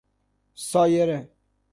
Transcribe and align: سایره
سایره 0.55 1.29